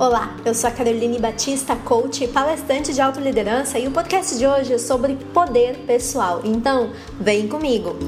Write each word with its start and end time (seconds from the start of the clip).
Olá, 0.00 0.34
eu 0.46 0.54
sou 0.54 0.70
a 0.70 0.72
Caroline 0.72 1.18
Batista, 1.18 1.76
coach 1.76 2.24
e 2.24 2.28
palestrante 2.28 2.94
de 2.94 3.02
autoliderança 3.02 3.78
e 3.78 3.86
o 3.86 3.90
podcast 3.90 4.38
de 4.38 4.46
hoje 4.46 4.72
é 4.72 4.78
sobre 4.78 5.14
poder 5.34 5.76
pessoal. 5.86 6.40
Então, 6.42 6.90
vem 7.20 7.46
comigo! 7.46 7.98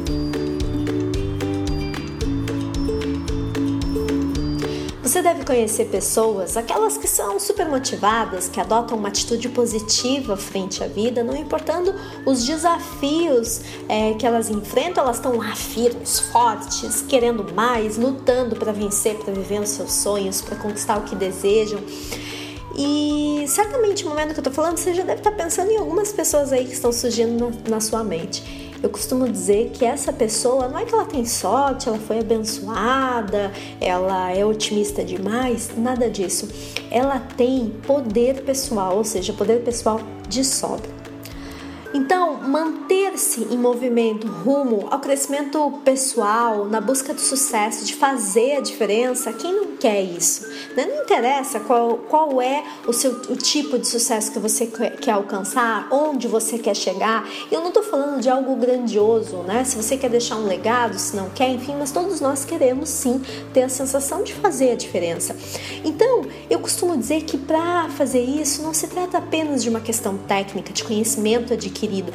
Você 5.13 5.21
deve 5.21 5.45
conhecer 5.45 5.89
pessoas, 5.89 6.57
aquelas 6.57 6.97
que 6.97 7.07
são 7.07 7.39
super 7.39 7.69
motivadas, 7.69 8.49
que 8.49 8.59
adotam 8.59 8.97
uma 8.97 9.09
atitude 9.09 9.47
positiva 9.51 10.39
frente 10.39 10.83
à 10.83 10.87
vida, 10.87 11.23
não 11.23 11.37
importando 11.37 11.95
os 12.25 12.47
desafios 12.47 13.61
é, 13.91 14.15
que 14.15 14.27
elas 14.27 14.49
enfrentam, 14.49 15.05
elas 15.05 15.17
estão 15.17 15.37
lá 15.37 15.55
firmes, 15.55 16.19
fortes, 16.19 17.05
querendo 17.07 17.53
mais, 17.53 17.99
lutando 17.99 18.57
para 18.57 18.73
vencer, 18.73 19.17
para 19.17 19.35
viver 19.35 19.61
os 19.61 19.69
seus 19.69 19.93
sonhos, 19.93 20.41
para 20.41 20.57
conquistar 20.57 20.97
o 20.97 21.03
que 21.03 21.15
desejam. 21.15 21.81
E 22.75 23.45
certamente 23.49 24.05
no 24.05 24.11
momento 24.13 24.33
que 24.33 24.41
eu 24.41 24.45
tô 24.45 24.51
falando, 24.51 24.79
você 24.79 24.95
já 24.95 25.03
deve 25.03 25.21
estar 25.21 25.33
tá 25.33 25.37
pensando 25.37 25.71
em 25.71 25.77
algumas 25.77 26.11
pessoas 26.11 26.55
aí 26.55 26.65
que 26.65 26.73
estão 26.73 26.91
surgindo 26.91 27.51
na, 27.67 27.73
na 27.73 27.81
sua 27.81 28.03
mente. 28.03 28.62
Eu 28.83 28.91
costumo 28.91 29.29
dizer 29.29 29.71
que 29.73 29.85
essa 29.85 30.13
pessoa 30.13 30.67
não 30.67 30.79
é 30.79 30.85
que 30.85 30.93
ela 30.93 31.05
tem 31.05 31.25
sorte, 31.25 31.89
ela 31.89 31.99
foi 31.99 32.19
abençoada, 32.19 33.53
ela 33.81 34.33
é 34.33 34.45
otimista 34.45 35.05
demais, 35.05 35.71
nada 35.77 36.11
disso. 36.11 36.49
Ela 36.91 37.21
tem 37.21 37.69
poder 37.87 38.43
pessoal, 38.43 38.97
ou 38.97 39.05
seja, 39.05 39.33
poder 39.33 39.63
pessoal 39.63 40.01
de 40.29 40.45
sobra. 40.45 41.02
Então, 41.95 42.39
manter-se 42.49 43.47
em 43.51 43.59
movimento 43.59 44.27
rumo 44.27 44.89
ao 44.91 44.99
crescimento 44.99 45.81
pessoal, 45.85 46.65
na 46.65 46.81
busca 46.81 47.13
do 47.13 47.21
sucesso, 47.21 47.85
de 47.85 47.95
fazer 47.95 48.57
a 48.57 48.61
diferença, 48.61 49.31
quem 49.33 49.53
não 49.55 49.77
quer 49.77 50.01
isso? 50.03 50.49
Né? 50.75 50.87
Não 50.87 51.03
interessa 51.03 51.61
qual, 51.61 51.99
qual 52.09 52.41
é 52.41 52.65
o, 52.87 52.95
seu, 52.95 53.13
o 53.29 53.37
tipo 53.37 53.79
de 53.79 53.87
sucesso 53.87 54.33
que 54.33 54.39
você 54.39 54.67
quer 54.67 55.11
alcançar, 55.11 55.89
onde 55.91 56.27
você 56.27 56.59
quer 56.59 56.75
chegar. 56.75 57.29
Eu 57.51 57.61
não 57.61 57.69
estou 57.69 57.83
falando 57.83 58.21
de 58.23 58.31
algo 58.31 58.57
grandioso, 58.57 59.39
né? 59.39 59.63
Se 59.65 59.77
você 59.77 59.97
quer 59.97 60.09
deixar 60.09 60.37
um 60.37 60.47
legado, 60.47 60.99
se 60.99 61.15
não 61.15 61.29
quer, 61.29 61.51
enfim, 61.51 61.75
mas 61.79 61.93
todos 61.93 62.21
nós 62.21 62.45
queremos 62.45 62.89
sim 62.89 63.21
ter 63.53 63.65
a 63.65 63.69
sensação 63.69 64.23
de 64.23 64.33
fazer 64.33 64.71
a 64.71 64.75
diferença. 64.75 65.37
Então, 65.85 66.23
eu 66.49 66.59
costumo 66.59 66.97
dizer 66.97 67.25
que 67.25 67.37
para 67.37 67.91
fazer 67.91 68.23
isso 68.23 68.63
não 68.63 68.73
se 68.73 68.89
trata 68.89 69.19
apenas 69.19 69.63
de 69.63 69.69
uma 69.69 69.81
questão 69.81 70.17
técnica, 70.17 70.73
de 70.73 70.85
conhecimento 70.85 71.53
adquirido 71.53 71.82
querido. 71.83 72.13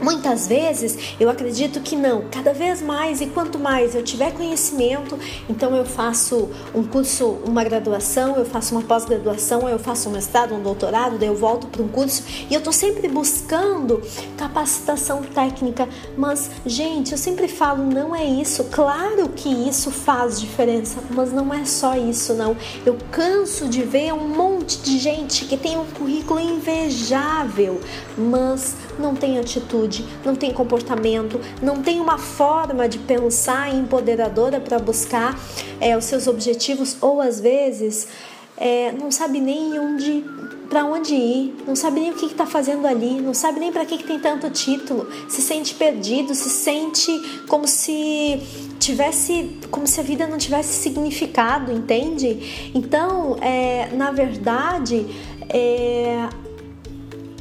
Muitas 0.00 0.46
vezes 0.46 1.16
eu 1.18 1.30
acredito 1.30 1.80
que 1.80 1.96
não, 1.96 2.24
cada 2.30 2.52
vez 2.52 2.82
mais 2.82 3.22
e 3.22 3.26
quanto 3.26 3.58
mais 3.58 3.94
eu 3.94 4.02
tiver 4.02 4.30
conhecimento, 4.32 5.18
então 5.48 5.74
eu 5.74 5.86
faço 5.86 6.50
um 6.74 6.84
curso, 6.84 7.38
uma 7.46 7.64
graduação, 7.64 8.36
eu 8.36 8.44
faço 8.44 8.74
uma 8.74 8.82
pós-graduação, 8.82 9.66
eu 9.68 9.78
faço 9.78 10.10
um 10.10 10.12
mestrado, 10.12 10.54
um 10.54 10.62
doutorado, 10.62 11.18
daí 11.18 11.28
eu 11.28 11.34
volto 11.34 11.66
para 11.66 11.82
um 11.82 11.88
curso 11.88 12.24
e 12.50 12.52
eu 12.52 12.58
estou 12.58 12.74
sempre 12.74 13.08
buscando 13.08 14.02
capacitação 14.36 15.22
técnica. 15.22 15.88
Mas, 16.16 16.50
gente, 16.66 17.12
eu 17.12 17.18
sempre 17.18 17.48
falo, 17.48 17.82
não 17.82 18.14
é 18.14 18.24
isso. 18.24 18.64
Claro 18.64 19.30
que 19.30 19.48
isso 19.48 19.90
faz 19.90 20.38
diferença, 20.38 21.00
mas 21.10 21.32
não 21.32 21.54
é 21.54 21.64
só 21.64 21.96
isso, 21.96 22.34
não. 22.34 22.54
Eu 22.84 22.98
canso 23.10 23.66
de 23.66 23.82
ver 23.82 24.12
um 24.12 24.28
monte 24.28 24.55
de 24.66 24.98
gente 24.98 25.44
que 25.44 25.56
tem 25.56 25.78
um 25.78 25.84
currículo 25.84 26.40
invejável, 26.40 27.80
mas 28.18 28.74
não 28.98 29.14
tem 29.14 29.38
atitude, 29.38 30.04
não 30.24 30.34
tem 30.34 30.52
comportamento, 30.52 31.40
não 31.62 31.82
tem 31.82 32.00
uma 32.00 32.18
forma 32.18 32.88
de 32.88 32.98
pensar 32.98 33.72
empoderadora 33.72 34.58
para 34.58 34.78
buscar 34.78 35.38
é, 35.80 35.96
os 35.96 36.04
seus 36.04 36.26
objetivos, 36.26 36.96
ou 37.00 37.20
às 37.20 37.40
vezes 37.40 38.08
é, 38.56 38.90
não 38.92 39.10
sabe 39.10 39.40
nem 39.40 39.78
onde 39.78 40.24
para 40.68 40.84
onde 40.84 41.14
ir, 41.14 41.54
não 41.66 41.76
sabe 41.76 42.00
nem 42.00 42.10
o 42.10 42.14
que 42.14 42.26
está 42.26 42.46
fazendo 42.46 42.86
ali, 42.86 43.20
não 43.20 43.34
sabe 43.34 43.60
nem 43.60 43.72
para 43.72 43.84
que, 43.84 43.98
que 43.98 44.04
tem 44.04 44.18
tanto 44.18 44.50
título, 44.50 45.08
se 45.28 45.40
sente 45.40 45.74
perdido, 45.74 46.34
se 46.34 46.48
sente 46.48 47.12
como 47.46 47.66
se 47.66 48.40
tivesse, 48.78 49.58
como 49.70 49.86
se 49.86 50.00
a 50.00 50.02
vida 50.02 50.26
não 50.26 50.38
tivesse 50.38 50.74
significado, 50.82 51.72
entende? 51.72 52.72
Então, 52.74 53.36
é, 53.40 53.88
na 53.92 54.10
verdade, 54.10 55.06
é, 55.48 56.28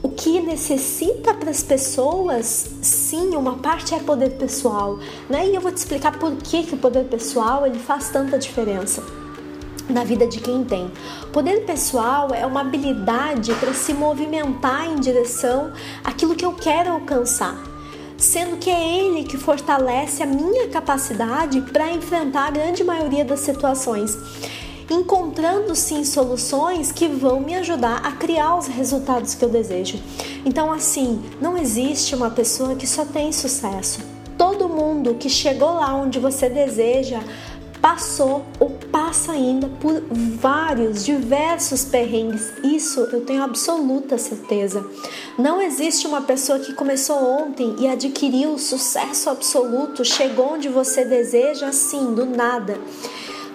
o 0.01 0.09
que 0.09 0.39
necessita 0.39 1.33
para 1.33 1.49
as 1.49 1.63
pessoas, 1.63 2.75
sim, 2.81 3.35
uma 3.35 3.57
parte 3.57 3.95
é 3.95 3.99
poder 3.99 4.31
pessoal, 4.31 4.99
né? 5.29 5.47
E 5.47 5.55
eu 5.55 5.61
vou 5.61 5.71
te 5.71 5.77
explicar 5.77 6.17
por 6.17 6.35
que, 6.37 6.63
que 6.63 6.75
o 6.75 6.77
poder 6.77 7.05
pessoal 7.05 7.65
ele 7.65 7.79
faz 7.79 8.09
tanta 8.09 8.37
diferença 8.37 9.24
na 9.89 10.03
vida 10.03 10.27
de 10.27 10.39
quem 10.39 10.63
tem. 10.63 10.91
Poder 11.31 11.65
pessoal 11.65 12.29
é 12.33 12.45
uma 12.45 12.61
habilidade 12.61 13.53
para 13.55 13.73
se 13.73 13.93
movimentar 13.93 14.87
em 14.87 14.95
direção 14.95 15.71
àquilo 16.03 16.35
que 16.35 16.45
eu 16.45 16.53
quero 16.53 16.91
alcançar, 16.91 17.55
sendo 18.17 18.57
que 18.57 18.69
é 18.69 18.99
ele 18.99 19.23
que 19.23 19.37
fortalece 19.37 20.23
a 20.23 20.25
minha 20.25 20.67
capacidade 20.69 21.61
para 21.61 21.91
enfrentar 21.91 22.47
a 22.47 22.51
grande 22.51 22.83
maioria 22.83 23.25
das 23.25 23.41
situações 23.41 24.17
encontrando 24.89 25.75
sim 25.75 26.03
soluções 26.03 26.91
que 26.91 27.07
vão 27.07 27.39
me 27.39 27.55
ajudar 27.55 28.05
a 28.05 28.11
criar 28.11 28.55
os 28.55 28.67
resultados 28.67 29.33
que 29.33 29.43
eu 29.43 29.49
desejo. 29.49 29.99
Então, 30.45 30.71
assim, 30.71 31.23
não 31.41 31.57
existe 31.57 32.15
uma 32.15 32.29
pessoa 32.29 32.75
que 32.75 32.85
só 32.85 33.05
tem 33.05 33.31
sucesso. 33.31 33.99
Todo 34.37 34.69
mundo 34.69 35.15
que 35.15 35.29
chegou 35.29 35.73
lá 35.73 35.95
onde 35.95 36.19
você 36.19 36.49
deseja 36.49 37.19
passou 37.81 38.43
ou 38.59 38.69
passa 39.15 39.31
ainda 39.31 39.69
por 39.79 40.03
vários, 40.11 41.05
diversos 41.05 41.85
perrengues. 41.85 42.51
Isso 42.61 42.99
eu 43.13 43.21
tenho 43.21 43.43
absoluta 43.43 44.17
certeza. 44.17 44.85
Não 45.39 45.61
existe 45.61 46.05
uma 46.05 46.21
pessoa 46.21 46.59
que 46.59 46.73
começou 46.73 47.15
ontem 47.15 47.77
e 47.79 47.87
adquiriu 47.87 48.57
sucesso 48.59 49.29
absoluto, 49.29 50.03
chegou 50.03 50.55
onde 50.55 50.67
você 50.67 51.05
deseja 51.05 51.67
assim, 51.67 52.13
do 52.13 52.25
nada. 52.25 52.77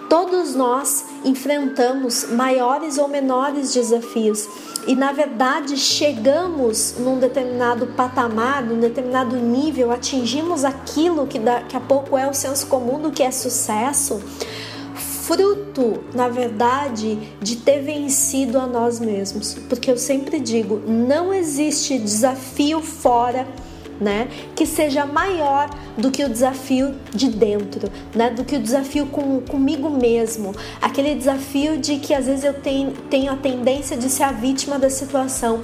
Todos 0.09 0.55
nós 0.55 1.05
enfrentamos 1.23 2.25
maiores 2.31 2.97
ou 2.97 3.07
menores 3.07 3.71
desafios 3.71 4.49
e, 4.87 4.95
na 4.95 5.11
verdade, 5.11 5.77
chegamos 5.77 6.95
num 6.97 7.19
determinado 7.19 7.85
patamar, 7.95 8.63
num 8.63 8.79
determinado 8.79 9.35
nível, 9.35 9.91
atingimos 9.91 10.65
aquilo 10.65 11.27
que 11.27 11.37
daqui 11.37 11.77
a 11.77 11.79
pouco 11.79 12.17
é 12.17 12.27
o 12.27 12.33
senso 12.33 12.65
comum 12.65 12.99
do 12.99 13.11
que 13.11 13.21
é 13.21 13.29
sucesso, 13.29 14.19
fruto, 15.21 16.03
na 16.13 16.27
verdade, 16.27 17.17
de 17.41 17.57
ter 17.57 17.81
vencido 17.81 18.59
a 18.59 18.67
nós 18.67 18.99
mesmos. 18.99 19.55
Porque 19.69 19.91
eu 19.91 19.97
sempre 19.97 20.39
digo: 20.39 20.81
não 20.87 21.33
existe 21.33 21.97
desafio 21.97 22.81
fora 22.81 23.47
né? 24.01 24.27
Que 24.55 24.65
seja 24.65 25.05
maior 25.05 25.69
do 25.95 26.09
que 26.09 26.23
o 26.23 26.29
desafio 26.29 26.95
de 27.13 27.29
dentro, 27.29 27.87
né? 28.15 28.31
Do 28.31 28.43
que 28.43 28.55
o 28.55 28.59
desafio 28.59 29.05
com, 29.05 29.41
comigo 29.41 29.91
mesmo. 29.91 30.55
Aquele 30.81 31.13
desafio 31.13 31.77
de 31.77 31.97
que 31.97 32.11
às 32.11 32.25
vezes 32.25 32.43
eu 32.43 32.55
tenho, 32.55 32.93
tenho 33.11 33.31
a 33.31 33.35
tendência 33.35 33.95
de 33.95 34.09
ser 34.09 34.23
a 34.23 34.31
vítima 34.31 34.79
da 34.79 34.89
situação 34.89 35.61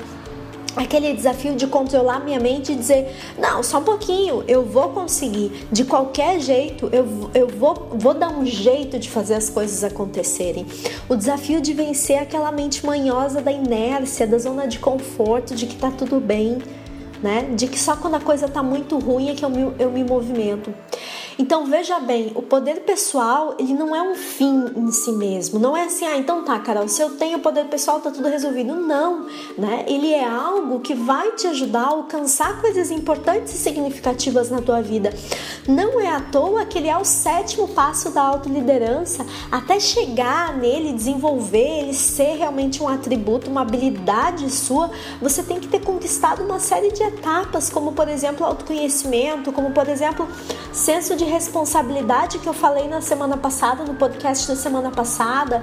aquele 0.78 1.14
desafio 1.14 1.56
de 1.56 1.68
controlar 1.68 2.20
minha 2.20 2.40
mente 2.40 2.72
e 2.72 2.76
dizer: 2.76 3.16
não, 3.38 3.62
só 3.64 3.80
um 3.80 3.84
pouquinho, 3.84 4.44
eu 4.48 4.64
vou 4.64 4.90
conseguir, 4.90 5.68
de 5.72 5.84
qualquer 5.84 6.40
jeito, 6.40 6.90
eu, 6.92 7.30
eu 7.34 7.48
vou, 7.48 7.90
vou 7.94 8.14
dar 8.14 8.30
um 8.30 8.46
jeito 8.46 9.00
de 9.00 9.10
fazer 9.10 9.36
as 9.36 9.50
coisas 9.50 9.84
acontecerem. 9.84 10.66
O 11.10 11.16
desafio 11.16 11.62
de 11.62 11.74
vencer 11.74 12.20
aquela 12.20 12.52
mente 12.52 12.86
manhosa 12.86 13.42
da 13.42 13.52
inércia, 13.52 14.28
da 14.28 14.38
zona 14.38 14.68
de 14.68 14.80
conforto, 14.80 15.56
de 15.56 15.66
que 15.66 15.76
tá 15.76 15.92
tudo 15.92 16.20
bem 16.20 16.60
né? 17.22 17.50
De 17.56 17.68
que 17.68 17.80
só 17.80 17.96
quando 17.96 18.16
a 18.16 18.20
coisa 18.20 18.46
está 18.46 18.62
muito 18.62 18.98
ruim 19.00 19.30
é 19.30 19.36
que 19.36 19.44
eu 19.44 19.50
me, 19.50 19.74
eu 19.80 19.92
me 19.92 20.04
movimento. 20.04 20.74
Então 21.40 21.66
veja 21.66 22.00
bem, 22.00 22.32
o 22.34 22.42
poder 22.42 22.82
pessoal 22.82 23.56
ele 23.60 23.74
não 23.74 23.96
é 23.96 24.02
um 24.02 24.16
fim 24.16 24.66
em 24.76 24.92
si 24.92 25.12
mesmo. 25.12 25.60
Não 25.60 25.78
é 25.78 25.84
assim, 25.84 26.06
ah, 26.06 26.18
então 26.18 26.44
tá, 26.44 26.58
Carol, 26.60 26.88
se 26.88 27.02
eu 27.02 27.12
tenho 27.12 27.40
poder 27.40 27.66
pessoal 27.66 28.00
tá 28.00 28.10
tudo 28.10 28.28
resolvido. 28.28 28.76
Não, 28.76 29.28
né? 29.58 29.86
Ele 29.88 30.12
é 30.14 30.28
algo 30.28 30.80
que 30.80 30.96
vai 30.96 31.34
te 31.34 31.46
ajudar 31.48 31.82
a 31.82 31.90
alcançar 31.90 32.60
coisas 32.60 32.90
importantes 32.90 33.54
e 33.54 33.58
significativas 33.58 34.50
na 34.50 34.62
tua 34.62 34.82
vida. 34.82 35.14
Não 35.68 36.02
é 36.02 36.08
à 36.08 36.22
toa 36.22 36.66
que 36.66 36.78
ele 36.80 36.88
é 36.88 36.98
o 36.98 37.06
sétimo 37.06 37.68
passo 37.68 38.10
da 38.10 38.22
autoliderança. 38.22 39.26
Até 39.52 39.80
chegar 39.80 40.58
nele, 40.58 40.94
desenvolver, 40.94 41.82
ele 41.82 41.94
ser 41.94 42.38
realmente 42.38 42.82
um 42.82 42.88
atributo, 42.88 43.50
uma 43.52 43.62
habilidade 43.62 44.50
sua, 44.50 44.90
você 45.22 45.44
tem 45.44 45.60
que 45.60 45.68
ter 45.68 45.82
conquistado 45.82 46.44
uma 46.44 46.60
série 46.60 46.92
de 46.92 47.04
etapas, 47.04 47.70
como 47.70 47.92
por 47.92 48.08
exemplo 48.08 48.46
autoconhecimento, 48.46 49.52
como 49.52 49.72
por 49.72 49.88
exemplo 49.88 50.28
senso 50.72 51.16
de 51.16 51.27
responsabilidade 51.28 52.40
que 52.40 52.48
eu 52.48 52.54
falei 52.54 52.88
na 52.88 53.02
semana 53.02 53.38
passada, 53.38 53.84
no 53.84 53.96
podcast 53.96 54.48
da 54.48 54.56
semana 54.56 54.92
passada, 54.92 55.62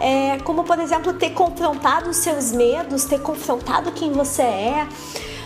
é, 0.00 0.38
como 0.38 0.64
por 0.64 0.78
exemplo 0.78 1.12
ter 1.12 1.30
confrontado 1.30 2.10
os 2.10 2.16
seus 2.16 2.52
medos, 2.52 3.04
ter 3.04 3.20
confrontado 3.20 3.92
quem 3.92 4.12
você 4.12 4.42
é. 4.42 4.88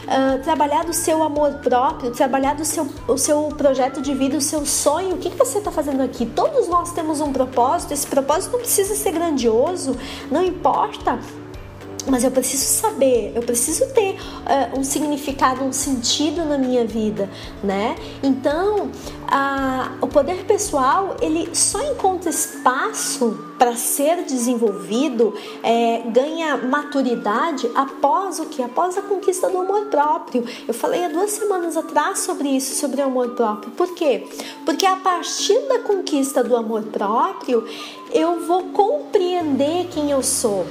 uh, 0.06 0.42
trabalhar 0.42 0.84
do 0.84 0.92
seu 0.92 1.22
amor 1.22 1.54
próprio, 1.54 2.10
trabalhar 2.12 2.54
do 2.54 2.64
seu, 2.64 2.86
o 3.08 3.18
seu 3.18 3.48
projeto 3.48 4.00
de 4.00 4.14
vida, 4.14 4.36
o 4.36 4.40
seu 4.40 4.64
sonho. 4.64 5.16
O 5.16 5.18
que, 5.18 5.30
que 5.30 5.36
você 5.36 5.58
está 5.58 5.70
fazendo 5.70 6.02
aqui? 6.02 6.24
Todos 6.24 6.68
nós 6.68 6.92
temos 6.92 7.20
um 7.20 7.32
propósito, 7.32 7.92
esse 7.92 8.06
propósito 8.06 8.52
não 8.52 8.60
precisa 8.60 8.94
ser 8.94 9.12
grandioso, 9.12 9.96
não 10.30 10.42
importa 10.42 11.18
mas 12.08 12.24
eu 12.24 12.30
preciso 12.30 12.64
saber, 12.64 13.32
eu 13.34 13.42
preciso 13.42 13.86
ter 13.92 14.14
uh, 14.14 14.78
um 14.78 14.84
significado, 14.84 15.64
um 15.64 15.72
sentido 15.72 16.44
na 16.44 16.56
minha 16.56 16.86
vida, 16.86 17.28
né? 17.62 17.96
Então, 18.22 18.90
o 20.00 20.06
poder 20.06 20.44
pessoal 20.44 21.16
ele 21.20 21.54
só 21.54 21.82
encontra 21.82 22.30
espaço 22.30 23.46
para 23.58 23.74
ser 23.74 24.24
desenvolvido, 24.24 25.34
é, 25.62 26.02
ganha 26.06 26.56
maturidade 26.56 27.68
após 27.74 28.38
o 28.38 28.46
que? 28.46 28.62
Após 28.62 28.96
a 28.96 29.02
conquista 29.02 29.48
do 29.48 29.58
amor 29.58 29.86
próprio. 29.86 30.44
Eu 30.68 30.74
falei 30.74 31.04
há 31.04 31.08
duas 31.08 31.32
semanas 31.32 31.76
atrás 31.76 32.20
sobre 32.20 32.48
isso, 32.48 32.74
sobre 32.74 33.00
o 33.00 33.04
amor 33.04 33.30
próprio. 33.30 33.72
Por 33.72 33.94
quê? 33.94 34.28
Porque 34.64 34.86
a 34.86 34.96
partir 34.96 35.58
da 35.68 35.80
conquista 35.80 36.44
do 36.44 36.54
amor 36.54 36.82
próprio, 36.84 37.66
eu 38.12 38.40
vou 38.46 38.64
compreender 38.64 39.88
quem 39.88 40.10
eu 40.10 40.22
sou 40.22 40.66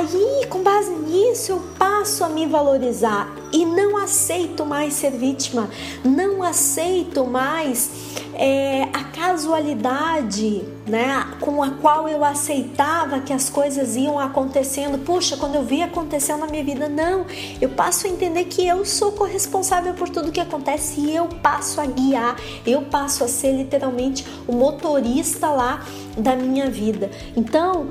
Aí, 0.00 0.46
com 0.46 0.62
base 0.62 0.90
nisso, 0.90 1.52
eu 1.52 1.62
passo 1.78 2.24
a 2.24 2.28
me 2.30 2.46
valorizar 2.46 3.30
e 3.52 3.66
não 3.66 3.98
aceito 3.98 4.64
mais 4.64 4.94
ser 4.94 5.10
vítima, 5.10 5.68
não 6.02 6.42
aceito 6.42 7.26
mais 7.26 7.90
é, 8.32 8.84
a 8.94 9.04
casualidade 9.04 10.62
né, 10.86 11.26
com 11.38 11.62
a 11.62 11.72
qual 11.72 12.08
eu 12.08 12.24
aceitava 12.24 13.20
que 13.20 13.30
as 13.30 13.50
coisas 13.50 13.94
iam 13.94 14.18
acontecendo. 14.18 15.04
Puxa, 15.04 15.36
quando 15.36 15.56
eu 15.56 15.64
vi 15.64 15.82
acontecendo 15.82 16.40
na 16.40 16.46
minha 16.46 16.64
vida, 16.64 16.88
não, 16.88 17.26
eu 17.60 17.68
passo 17.68 18.06
a 18.06 18.10
entender 18.10 18.46
que 18.46 18.66
eu 18.66 18.86
sou 18.86 19.12
corresponsável 19.12 19.92
por 19.92 20.08
tudo 20.08 20.32
que 20.32 20.40
acontece 20.40 20.98
e 20.98 21.14
eu 21.14 21.26
passo 21.26 21.78
a 21.78 21.84
guiar, 21.84 22.36
eu 22.66 22.80
passo 22.80 23.22
a 23.22 23.28
ser 23.28 23.52
literalmente 23.52 24.24
o 24.48 24.52
motorista 24.52 25.50
lá 25.50 25.84
da 26.16 26.34
minha 26.34 26.70
vida. 26.70 27.10
Então, 27.36 27.88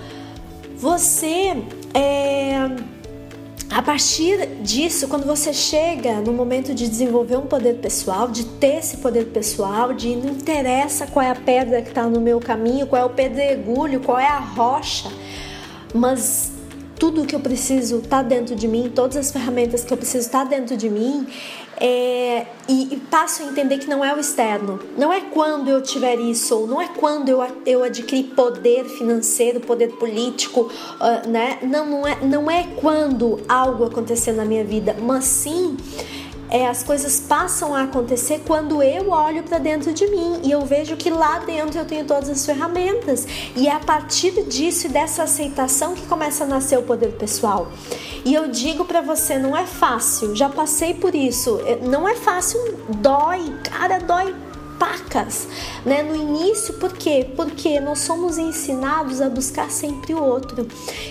você 0.79 1.57
é, 1.93 2.69
a 3.69 3.81
partir 3.81 4.47
disso, 4.61 5.09
quando 5.09 5.25
você 5.25 5.53
chega 5.53 6.21
no 6.21 6.31
momento 6.31 6.73
de 6.73 6.87
desenvolver 6.87 7.35
um 7.35 7.45
poder 7.45 7.75
pessoal, 7.75 8.29
de 8.29 8.45
ter 8.45 8.77
esse 8.77 8.97
poder 8.97 9.25
pessoal, 9.25 9.93
de 9.93 10.15
não 10.15 10.29
interessa 10.29 11.05
qual 11.05 11.25
é 11.25 11.31
a 11.31 11.35
pedra 11.35 11.81
que 11.81 11.89
está 11.89 12.03
no 12.03 12.21
meu 12.21 12.39
caminho, 12.39 12.87
qual 12.87 13.01
é 13.01 13.05
o 13.05 13.09
pedregulho, 13.09 13.99
qual 13.99 14.17
é 14.17 14.27
a 14.27 14.39
rocha, 14.39 15.11
mas 15.93 16.53
tudo 16.99 17.25
que 17.25 17.33
eu 17.33 17.39
preciso 17.39 17.99
está 17.99 18.21
dentro 18.21 18.53
de 18.53 18.67
mim, 18.67 18.91
todas 18.93 19.15
as 19.15 19.31
ferramentas 19.31 19.85
que 19.85 19.93
eu 19.93 19.97
preciso 19.97 20.25
está 20.27 20.43
dentro 20.43 20.75
de 20.75 20.89
mim, 20.89 21.25
é, 21.81 22.45
e, 22.67 22.93
e, 22.93 22.97
passo 23.09 23.41
a 23.41 23.45
entender 23.45 23.77
que 23.77 23.87
não 23.87 24.03
é 24.03 24.13
o 24.13 24.19
externo, 24.19 24.81
não 24.97 25.13
é 25.13 25.21
quando 25.21 25.69
eu 25.69 25.81
tiver 25.81 26.19
isso, 26.19 26.67
não 26.67 26.81
é 26.81 26.89
quando 26.89 27.29
eu, 27.29 27.41
eu 27.65 27.83
adquirir 27.85 28.35
poder 28.35 28.83
financeiro, 28.83 29.61
poder 29.61 29.93
político, 29.93 30.69
uh, 30.99 31.29
né? 31.29 31.57
Não, 31.61 31.85
não 31.85 32.05
é, 32.05 32.17
não 32.21 32.51
é 32.51 32.67
quando 32.75 33.39
algo 33.47 33.85
acontecer 33.85 34.33
na 34.33 34.43
minha 34.43 34.65
vida, 34.65 34.93
mas 34.99 35.23
sim 35.23 35.77
é, 36.49 36.67
as 36.67 36.83
coisas 36.83 37.19
passam 37.19 37.75
a 37.75 37.83
acontecer 37.83 38.41
quando 38.45 38.81
eu 38.81 39.11
olho 39.11 39.43
para 39.43 39.59
dentro 39.59 39.93
de 39.93 40.07
mim 40.07 40.41
e 40.43 40.51
eu 40.51 40.65
vejo 40.65 40.97
que 40.97 41.09
lá 41.09 41.39
dentro 41.39 41.79
eu 41.79 41.85
tenho 41.85 42.05
todas 42.05 42.29
as 42.29 42.45
ferramentas. 42.45 43.27
E 43.55 43.67
é 43.67 43.73
a 43.73 43.79
partir 43.79 44.43
disso 44.43 44.87
e 44.87 44.89
dessa 44.89 45.23
aceitação 45.23 45.93
que 45.93 46.05
começa 46.07 46.43
a 46.43 46.47
nascer 46.47 46.77
o 46.79 46.83
poder 46.83 47.11
pessoal. 47.13 47.71
E 48.25 48.33
eu 48.33 48.47
digo 48.47 48.85
para 48.85 49.01
você, 49.01 49.37
não 49.37 49.55
é 49.55 49.65
fácil, 49.65 50.35
já 50.35 50.49
passei 50.49 50.93
por 50.93 51.13
isso. 51.13 51.61
É, 51.65 51.75
não 51.75 52.07
é 52.07 52.15
fácil, 52.15 52.59
dói, 52.89 53.53
cara, 53.63 53.99
dói 53.99 54.35
pacas, 54.79 55.47
né? 55.85 56.01
No 56.01 56.15
início, 56.15 56.73
por 56.75 56.93
quê? 56.93 57.29
Porque 57.35 57.79
nós 57.81 57.99
somos 57.99 58.37
ensinados 58.37 59.21
a 59.21 59.29
buscar 59.29 59.69
sempre 59.69 60.13
o 60.13 60.23
outro. 60.23 60.65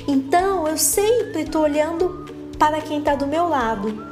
Então, 0.07 0.67
eu 0.67 0.79
sempre 0.79 1.43
estou 1.43 1.63
olhando 1.63 2.27
para 2.59 2.81
quem 2.81 2.99
está 2.99 3.15
do 3.15 3.27
meu 3.27 3.47
lado. 3.47 4.08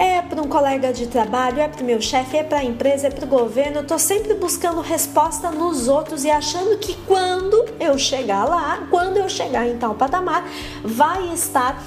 É 0.00 0.22
para 0.22 0.40
um 0.40 0.48
colega 0.48 0.94
de 0.94 1.06
trabalho, 1.06 1.60
é 1.60 1.68
para 1.68 1.82
o 1.82 1.84
meu 1.84 2.00
chefe, 2.00 2.38
é 2.38 2.42
para 2.42 2.60
a 2.60 2.64
empresa, 2.64 3.08
é 3.08 3.10
para 3.10 3.26
o 3.26 3.28
governo. 3.28 3.76
Eu 3.76 3.82
estou 3.82 3.98
sempre 3.98 4.32
buscando 4.32 4.80
resposta 4.80 5.50
nos 5.50 5.88
outros 5.88 6.24
e 6.24 6.30
achando 6.30 6.78
que 6.78 6.96
quando 7.06 7.66
eu 7.78 7.98
chegar 7.98 8.46
lá, 8.46 8.86
quando 8.88 9.18
eu 9.18 9.28
chegar 9.28 9.68
em 9.68 9.76
tal 9.76 9.94
patamar, 9.94 10.42
vai 10.82 11.30
estar 11.34 11.78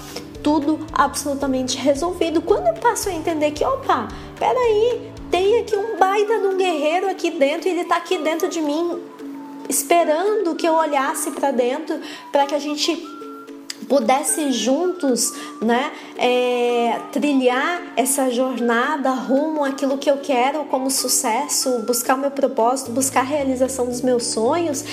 tudo 0.43 0.85
absolutamente 0.93 1.75
resolvido. 1.75 2.39
Quando 2.39 2.67
eu 2.67 2.75
passo 2.75 3.09
a 3.09 3.13
entender 3.13 3.49
que, 3.49 3.65
opa, 3.65 4.07
peraí, 4.37 5.11
tem 5.31 5.61
aqui 5.61 5.75
um 5.75 5.97
baita 5.97 6.39
de 6.39 6.45
um 6.45 6.55
guerreiro 6.55 7.09
aqui 7.09 7.31
dentro 7.31 7.67
e 7.67 7.71
ele 7.71 7.81
está 7.81 7.97
aqui 7.97 8.19
dentro 8.19 8.47
de 8.47 8.61
mim, 8.61 9.01
esperando 9.67 10.53
que 10.53 10.67
eu 10.67 10.75
olhasse 10.75 11.31
para 11.31 11.49
dentro, 11.49 11.99
para 12.31 12.45
que 12.45 12.53
a 12.53 12.59
gente 12.59 12.95
pudesse 13.87 14.51
juntos 14.51 15.33
né, 15.61 15.91
é, 16.17 16.99
trilhar 17.11 17.93
essa 17.95 18.29
jornada 18.31 19.11
rumo 19.11 19.63
àquilo 19.63 19.97
que 19.97 20.09
eu 20.09 20.17
quero 20.17 20.65
como 20.65 20.89
sucesso, 20.89 21.79
buscar 21.79 22.15
o 22.15 22.19
meu 22.19 22.31
propósito, 22.31 22.91
buscar 22.91 23.21
a 23.21 23.23
realização 23.23 23.85
dos 23.85 24.01
meus 24.01 24.25
sonhos, 24.27 24.83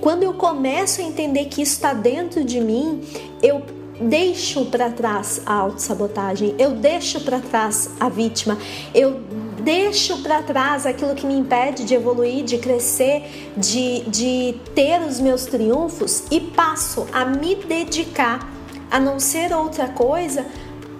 quando 0.00 0.22
eu 0.22 0.34
começo 0.34 1.00
a 1.00 1.04
entender 1.04 1.46
que 1.46 1.62
isso 1.62 1.74
está 1.74 1.92
dentro 1.92 2.44
de 2.44 2.60
mim, 2.60 3.02
eu 3.42 3.62
deixo 4.00 4.64
para 4.66 4.90
trás 4.90 5.42
a 5.44 5.52
autossabotagem, 5.54 6.54
eu 6.58 6.70
deixo 6.72 7.20
para 7.20 7.38
trás 7.38 7.90
a 8.00 8.08
vítima, 8.08 8.56
eu 8.94 9.20
deixo 9.62 10.18
para 10.22 10.42
trás 10.42 10.86
aquilo 10.86 11.14
que 11.14 11.26
me 11.26 11.34
impede 11.34 11.84
de 11.84 11.94
evoluir, 11.94 12.44
de 12.44 12.58
crescer, 12.58 13.52
de, 13.56 14.00
de 14.02 14.54
ter 14.74 15.00
os 15.00 15.20
meus 15.20 15.46
triunfos 15.46 16.24
e 16.30 16.40
passo 16.40 17.06
a 17.12 17.24
me 17.24 17.54
dedicar 17.54 18.48
a 18.90 18.98
não 18.98 19.20
ser 19.20 19.52
outra 19.52 19.88
coisa 19.88 20.44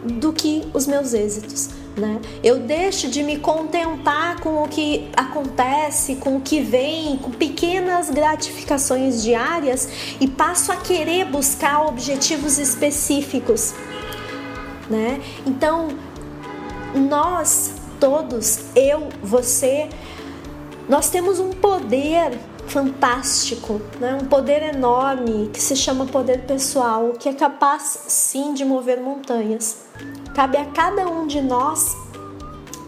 do 0.04 0.32
que 0.32 0.62
os 0.72 0.86
meus 0.86 1.12
êxitos. 1.12 1.70
Né? 1.96 2.20
Eu 2.42 2.60
deixo 2.60 3.08
de 3.08 3.22
me 3.22 3.38
contentar 3.38 4.40
com 4.40 4.62
o 4.62 4.68
que 4.68 5.08
acontece, 5.16 6.16
com 6.16 6.36
o 6.36 6.40
que 6.40 6.60
vem, 6.60 7.16
com 7.16 7.30
pequenas 7.30 8.08
gratificações 8.08 9.22
diárias 9.22 9.88
e 10.20 10.28
passo 10.28 10.70
a 10.70 10.76
querer 10.76 11.26
buscar 11.26 11.86
objetivos 11.86 12.58
específicos. 12.58 13.74
Né? 14.88 15.20
Então, 15.44 15.88
nós 16.94 17.79
todos, 18.00 18.60
eu, 18.74 19.08
você, 19.22 19.88
nós 20.88 21.10
temos 21.10 21.38
um 21.38 21.50
poder 21.50 22.36
fantástico, 22.66 23.80
né? 24.00 24.18
um 24.20 24.26
poder 24.26 24.62
enorme 24.74 25.50
que 25.52 25.60
se 25.60 25.76
chama 25.76 26.06
poder 26.06 26.46
pessoal, 26.46 27.12
que 27.18 27.28
é 27.28 27.32
capaz 27.32 28.04
sim 28.06 28.54
de 28.54 28.64
mover 28.64 29.00
montanhas. 29.00 29.78
Cabe 30.34 30.56
a 30.56 30.64
cada 30.64 31.06
um 31.08 31.26
de 31.26 31.42
nós 31.42 31.96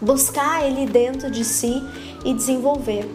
buscar 0.01 0.65
ele 0.65 0.85
dentro 0.85 1.29
de 1.29 1.43
si 1.45 1.83
e 2.25 2.33
desenvolver. 2.33 3.09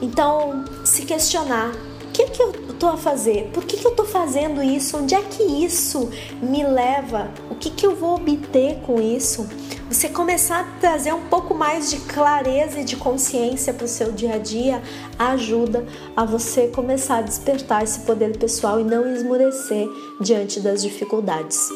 Então, 0.00 0.64
se 0.84 1.04
questionar: 1.04 1.70
o 1.70 2.12
que, 2.12 2.26
que 2.26 2.42
eu 2.42 2.52
estou 2.70 2.90
a 2.90 2.96
fazer? 2.96 3.50
Por 3.52 3.64
que, 3.64 3.76
que 3.76 3.86
eu 3.86 3.90
estou 3.90 4.06
fazendo 4.06 4.62
isso? 4.62 4.96
Onde 4.96 5.14
é 5.14 5.22
que 5.22 5.42
isso 5.42 6.10
me 6.40 6.64
leva? 6.64 7.30
O 7.50 7.54
que, 7.56 7.70
que 7.70 7.84
eu 7.84 7.94
vou 7.94 8.14
obter 8.14 8.80
com 8.86 9.00
isso? 9.00 9.48
Você 9.94 10.08
começar 10.08 10.58
a 10.58 10.80
trazer 10.80 11.14
um 11.14 11.28
pouco 11.28 11.54
mais 11.54 11.88
de 11.88 11.98
clareza 11.98 12.80
e 12.80 12.84
de 12.84 12.96
consciência 12.96 13.72
para 13.72 13.84
o 13.84 13.88
seu 13.88 14.10
dia 14.10 14.34
a 14.34 14.38
dia 14.38 14.82
ajuda 15.16 15.86
a 16.16 16.24
você 16.24 16.66
começar 16.66 17.18
a 17.18 17.22
despertar 17.22 17.84
esse 17.84 18.00
poder 18.00 18.36
pessoal 18.36 18.80
e 18.80 18.84
não 18.84 19.06
esmurecer 19.14 19.88
diante 20.20 20.58
das 20.58 20.82
dificuldades. 20.82 21.68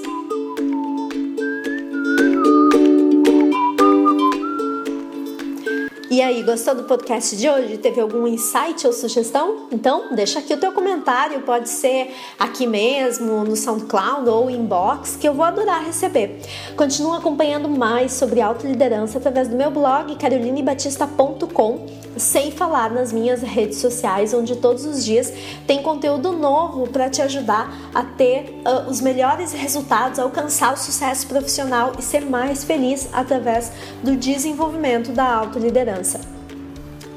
E 6.11 6.23
aí, 6.23 6.43
gostou 6.43 6.75
do 6.75 6.85
podcast 6.85 7.37
de 7.37 7.51
hoje? 7.51 7.77
Teve 7.77 8.01
algum 8.01 8.27
insight 8.27 8.87
ou 8.87 8.95
sugestão? 8.95 9.67
Então, 9.71 10.15
deixa 10.15 10.39
aqui 10.39 10.55
o 10.55 10.57
teu 10.57 10.73
comentário, 10.73 11.43
pode 11.43 11.69
ser 11.69 12.15
aqui 12.39 12.67
mesmo, 12.67 13.45
no 13.45 13.55
SoundCloud 13.55 14.27
ou 14.27 14.49
inbox, 14.49 15.17
que 15.17 15.29
eu 15.29 15.35
vou 15.35 15.45
adorar 15.45 15.85
receber. 15.85 16.41
Continua 16.79 17.19
acompanhando 17.19 17.69
mais 17.69 18.15
sobre 18.15 18.41
autoliderança 18.41 19.19
através 19.19 19.49
do 19.49 19.57
meu 19.57 19.71
blog 19.71 20.17
carolinebatista.com, 20.17 21.87
sem 22.17 22.53
falar 22.53 22.91
nas 22.91 23.13
minhas 23.13 23.43
redes 23.43 23.77
sociais, 23.77 24.33
onde 24.33 24.57
todos 24.57 24.87
os 24.87 25.05
dias 25.05 25.31
tem 25.67 25.83
conteúdo 25.83 26.33
novo 26.33 26.89
para 26.89 27.11
te 27.11 27.21
ajudar 27.21 27.71
a 27.95 28.03
ter 28.03 28.63
uh, 28.65 28.89
os 28.89 29.03
melhores 29.03 29.53
resultados, 29.53 30.19
alcançar 30.19 30.73
o 30.73 30.77
sucesso 30.79 31.27
profissional 31.27 31.93
e 31.99 32.03
ser 32.03 32.25
mais 32.25 32.65
feliz 32.65 33.11
através 33.13 33.71
do 34.03 34.17
desenvolvimento 34.17 35.13
da 35.13 35.35
autoliderança. 35.35 35.98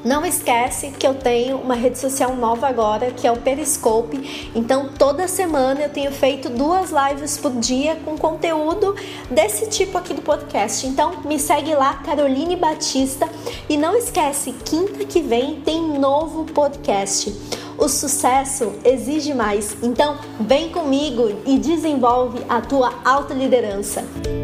Não 0.04 0.26
esquece 0.26 0.88
que 0.90 1.06
eu 1.06 1.14
tenho 1.14 1.58
uma 1.58 1.76
rede 1.76 1.96
social 1.96 2.34
nova 2.34 2.66
agora, 2.66 3.12
que 3.12 3.24
é 3.24 3.30
o 3.30 3.36
Periscope. 3.36 4.50
Então, 4.52 4.88
toda 4.98 5.28
semana 5.28 5.82
eu 5.82 5.88
tenho 5.88 6.10
feito 6.10 6.48
duas 6.48 6.90
lives 6.90 7.38
por 7.38 7.52
dia 7.52 7.96
com 8.04 8.18
conteúdo 8.18 8.96
desse 9.30 9.68
tipo 9.68 9.96
aqui 9.96 10.12
do 10.12 10.20
podcast. 10.20 10.84
Então, 10.88 11.22
me 11.24 11.38
segue 11.38 11.72
lá, 11.74 11.94
Caroline 12.04 12.56
Batista, 12.56 13.28
e 13.68 13.76
não 13.76 13.96
esquece, 13.96 14.52
quinta 14.64 15.04
que 15.04 15.20
vem 15.20 15.60
tem 15.60 15.96
novo 15.96 16.46
podcast. 16.46 17.32
O 17.78 17.88
sucesso 17.88 18.72
exige 18.84 19.32
mais. 19.32 19.76
Então, 19.84 20.18
vem 20.40 20.68
comigo 20.70 21.30
e 21.46 21.58
desenvolve 21.58 22.40
a 22.48 22.60
tua 22.60 22.92
autoliderança. 23.04 24.00
liderança. 24.00 24.41